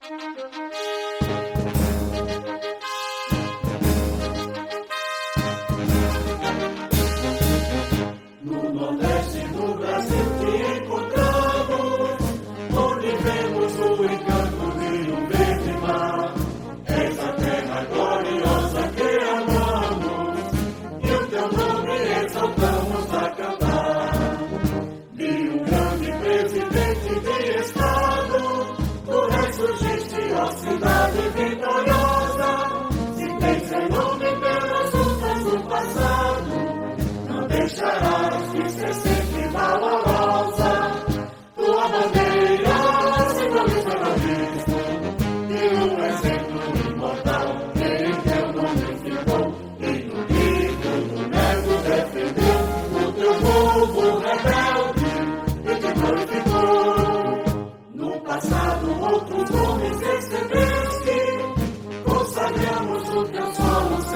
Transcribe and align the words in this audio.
No 0.00 0.14
Nordeste 8.72 9.40
do 9.48 9.74
Brasil 9.74 10.26
te 10.38 10.76
encontramos, 10.78 12.18
onde 12.76 13.08
vemos 13.08 13.78
o 13.80 14.04
encanto. 14.04 14.37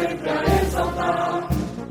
sempre 0.03 0.31
a 0.31 0.62
exaltar. 0.62 1.48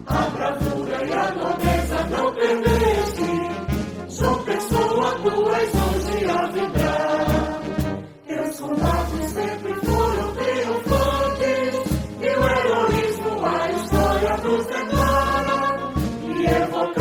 A 0.08 0.30
bravura 0.36 1.06
e 1.06 1.14
a 1.14 1.32
nobreza 1.32 2.04
não 2.10 2.34
perdeste. 2.34 3.32
Sou 4.10 4.36
pessoa, 4.44 5.12
tu 5.24 5.50
és 5.52 5.72
hoje 5.76 6.26
a 6.26 6.46
vibrar. 6.48 7.62
Teus 8.28 8.60
combates 8.60 9.32
sempre 9.32 9.74
foram 9.76 10.34
triunfantes. 10.34 11.74
E 12.22 12.30
o 12.40 12.44
heroísmo, 12.50 13.46
a 13.46 13.72
história 13.72 14.38
nos 14.38 14.66
declara. 14.66 15.62
E 16.36 16.46
evoca 16.46 17.01